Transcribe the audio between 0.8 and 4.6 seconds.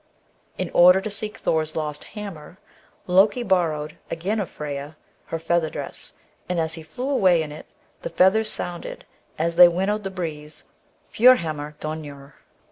to seek Thor's lost hammer, Loki bor rowed again of